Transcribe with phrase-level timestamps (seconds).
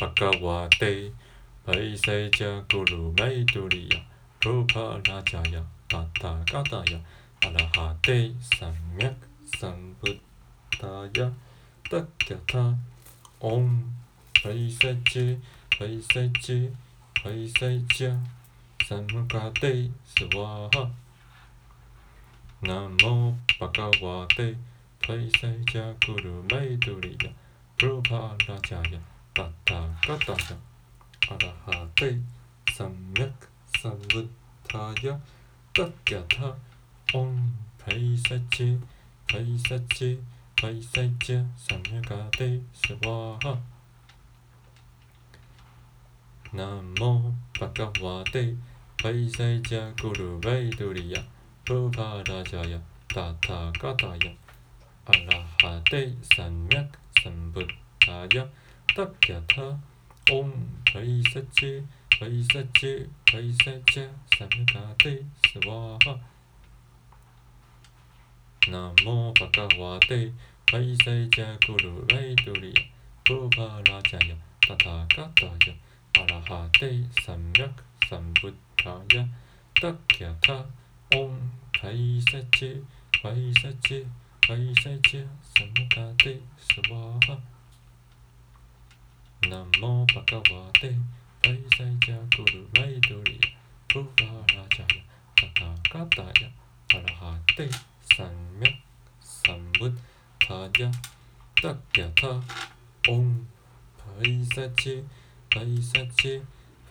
[0.00, 1.12] バカワテ
[1.66, 4.00] パイセイジャグルメイドリヤ
[4.40, 6.98] プロパラジャヤタタガタヤ
[7.44, 9.16] アラハテサンミャク
[9.58, 10.18] サンブッ
[10.80, 11.30] タヤ
[11.90, 12.74] タキャタ
[13.40, 13.92] オン
[14.42, 15.36] パイセチ
[15.78, 16.70] パイセチ
[17.22, 18.16] パイセチャ
[18.88, 20.90] サムカテスワハ
[22.62, 24.54] ナモバカワテ
[25.06, 27.30] パイセイジャグルメイドリヤ
[27.76, 29.74] プロパラジャヤタタ
[30.08, 30.38] ガタヤ
[31.30, 32.16] アラハテ
[32.76, 33.12] サン。
[33.14, 33.46] ミャク
[33.80, 34.28] サンブッ
[34.68, 35.18] タヤ
[35.72, 36.52] タキャタ。
[37.16, 38.76] オンパイセチ
[39.30, 40.18] パイセチ
[40.60, 43.56] パイセチサムカテスワハ。
[46.52, 46.66] ナ
[46.98, 48.52] モバカワテ
[49.00, 51.22] パイセチャグルベイドリヤ
[51.64, 54.14] プロパラジャヤタタガタヤ
[55.06, 57.66] アラハテサンミャクサンブッ
[58.00, 58.44] タヤ
[58.92, 59.62] タッキャタ
[60.34, 60.52] オン
[60.92, 61.80] パイセチ
[62.18, 66.18] パイセチパイセチサムカテスワハ
[68.68, 70.32] ナモバカワテ
[70.70, 72.74] パイセチャグルベイドリヤ
[73.24, 76.90] プロパラジャヤタタガタヤアラハテ
[77.24, 79.24] サミャクサンブッタヤ
[79.80, 80.64] タッキャタ
[81.16, 82.82] オンパイセチ
[83.22, 83.72] パイセ
[89.59, 90.43] ナモバカワ
[90.81, 90.91] テ
[91.43, 93.39] パイセチャグルベイドリヤ
[93.87, 94.23] プロパ
[94.55, 95.03] ラジャヤ
[95.35, 95.45] タ
[95.91, 96.49] タガタヤ
[96.95, 97.69] アラハテ
[98.15, 98.75] サンミャク
[99.21, 99.93] サンブッ
[100.39, 100.89] タヤ
[101.61, 102.29] タッキャタ
[103.11, 103.47] オン
[103.97, 105.03] パイセチ
[105.53, 106.41] パイセチ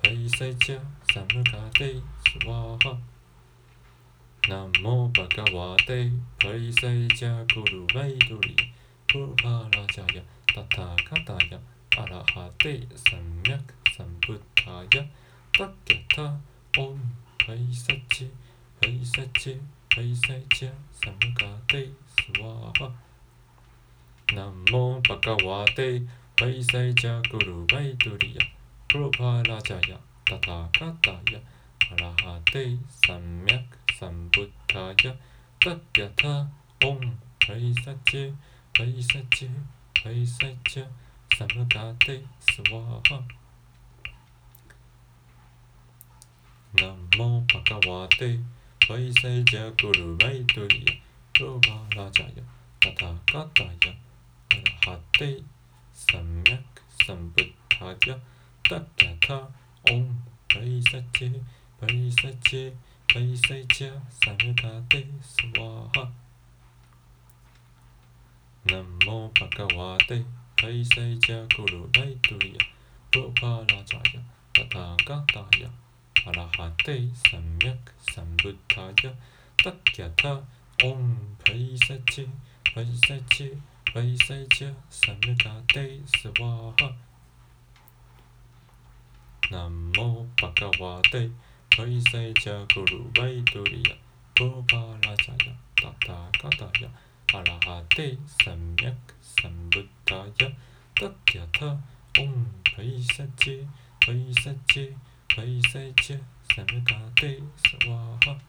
[0.00, 0.78] パイセチ
[1.12, 1.96] サムカテ
[2.40, 2.96] スワハ
[4.48, 6.08] ナモバカワテ
[6.40, 8.64] パイセチャグルベイドリヤ
[9.08, 10.22] プロパラジャヤ
[10.54, 11.58] タタガタヤ
[12.58, 15.04] アラハテサンミャクサンブッタヤ
[15.56, 16.22] タッキャタ
[16.80, 17.00] オン
[17.46, 18.28] パイセチ
[18.80, 19.60] パイセチ
[19.94, 22.92] パイセチサムカテスワハ
[24.34, 26.02] ナモバカワテ
[26.36, 28.40] パイセチャグルベイドリヤ
[28.88, 31.38] プロパラジャヤタタガタヤ
[31.92, 32.76] アラハテ
[33.06, 35.14] サンミャクサンブッタヤ
[35.60, 36.48] タッキャタ
[36.88, 37.16] オン
[37.46, 38.34] パイセチ
[38.76, 39.48] パイセチ
[40.02, 40.84] パイセチ
[41.39, 43.23] サムカテスワハ
[46.73, 48.37] ナモバカワテ
[48.85, 50.91] パイセチャグルベイドリヤ
[51.33, 52.43] プロパラジャヤ
[52.81, 55.41] タタガタヤアラハテ
[55.93, 58.17] サンミャクサンブッタヤ
[58.69, 59.35] タキャタ
[59.93, 60.21] オン
[60.53, 61.31] パイセチ
[61.79, 62.73] パイセチ
[63.13, 66.11] パイセチャサムカテスワハ
[68.65, 70.21] ナモバカワテ
[70.60, 72.58] パイセチャグルベイドリヤ
[73.10, 74.22] プロパラジャヤ
[74.52, 75.68] タタガタヤ
[76.26, 77.00] アラハテ
[77.30, 79.12] サンミャクサンブッタヤ
[79.62, 80.40] タッキャタ
[80.84, 82.28] オンパイセチ
[82.74, 83.52] パイセチ
[83.92, 86.94] パイセチサムカテスワハ
[89.50, 91.28] ナモバカワテ
[91.76, 93.94] パイセチャグルベイドリヤ
[94.34, 94.76] プロパ
[95.06, 96.88] ラジャヤタタガタヤ
[97.31, 100.51] 아라하데 삼약 삼부다야
[100.95, 101.79] 떡야타
[102.17, 103.67] 옴 바이사치
[104.03, 104.95] 바이사치
[105.35, 106.19] 바이사치
[106.55, 108.39] 삼다데 사와하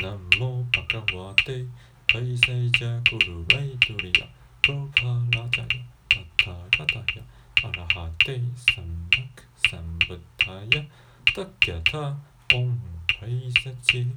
[0.00, 1.66] 남모 바카와데
[2.06, 4.28] 바이사이자 구루바이두리야
[4.62, 5.66] 프로파라자야
[6.08, 7.24] 타타가다야
[7.64, 10.86] 아라하데 삼약 삼부다야
[11.34, 12.16] 떡야타
[12.54, 14.14] 옴 바이사치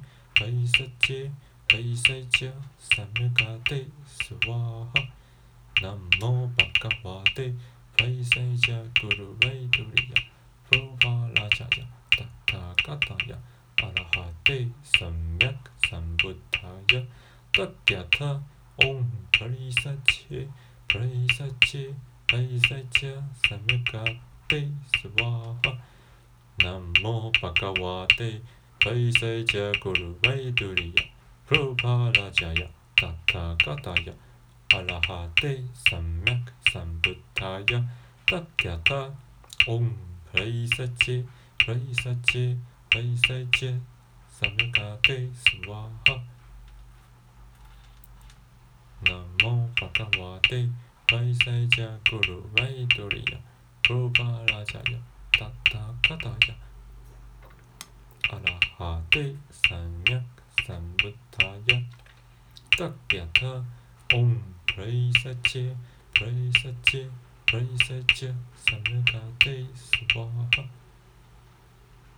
[1.73, 4.87] パイセチサムカテスワハ
[5.81, 7.51] ナモバカワテ
[7.97, 10.15] パイセチャグルベイドリヤ
[10.69, 13.35] プロパラジャヤタタガタヤ
[13.81, 15.57] アラハテサンミャク
[15.89, 17.01] サンブッタヤ
[17.51, 18.39] タッキャタ
[18.85, 20.47] オンパイセチ
[20.87, 21.93] パイセチ
[22.27, 23.07] パイセチ
[23.49, 24.03] サムカ
[24.47, 24.67] テ
[25.01, 25.29] スワ
[25.63, 25.77] ハ
[26.59, 28.41] ナモバカワテ
[28.80, 31.02] パイセチャグルベイドリヤ
[31.48, 34.12] プロパラジャヤタタガタヤ
[34.72, 35.60] アラハテ
[35.90, 37.82] サンミャクサンブッタヤ
[38.24, 39.10] タキャタ
[39.66, 39.96] オン
[40.32, 41.26] パイセチ
[41.66, 42.56] パイセチ
[42.88, 43.74] パイセチ
[44.30, 46.22] サムカテスワハ
[49.04, 50.68] ナモバカワテ
[51.08, 53.38] パイセチャグルベイドリヤ
[53.82, 54.22] プロパ
[54.52, 54.98] ラジャヤ
[55.32, 56.54] タタガタヤ
[58.30, 60.22] 阿那哈帝三藐
[60.66, 61.82] 三菩提呀，
[62.76, 62.84] 达
[63.16, 63.64] 雅他
[64.08, 64.36] 唵
[64.66, 65.74] 普雷萨切
[66.12, 67.08] 普雷萨切
[67.46, 70.64] 普雷萨切三藐他帝斯瓦哈。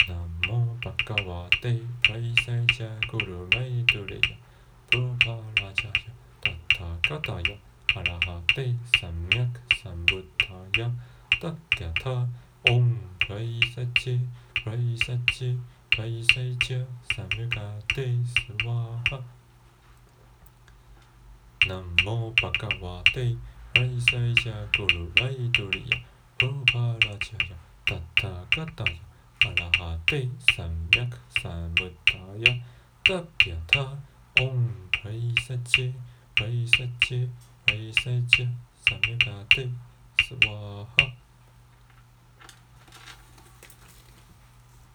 [0.08, 0.18] 南
[0.48, 4.20] 无バカワテイプレイサイジャグルメイドレヤ
[4.90, 5.30] プロパ
[5.62, 5.92] ラジャヤ
[6.40, 6.50] タ
[7.00, 7.56] タカタヤ
[7.94, 10.90] アラハテイ三脈三ブタヤ
[13.30, 14.20] praisace,
[14.54, 15.56] praisace.
[16.00, 16.80] 사이사이지야
[17.14, 19.20] 삼일가데이스와하
[21.68, 23.36] 남모 바카와데이
[23.76, 26.00] 사이사이지야 구루라이도리야
[26.40, 27.38] 호바라지야
[27.84, 28.96] 따타가타야
[29.44, 32.48] 아라하데이 삼약 사무타야
[33.04, 34.00] 따비야타
[34.40, 35.94] 옹 사이사지
[36.38, 37.30] 사이사지
[37.66, 38.48] 사이사지
[38.88, 41.19] 삼일가데이스와하